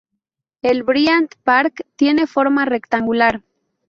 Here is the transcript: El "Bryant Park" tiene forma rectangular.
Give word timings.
El 0.63 0.81
"Bryant 0.81 1.31
Park" 1.43 1.85
tiene 1.95 2.25
forma 2.25 2.65
rectangular. 2.65 3.43